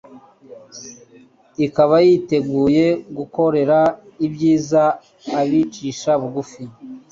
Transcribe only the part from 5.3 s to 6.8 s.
abicisha bugufi.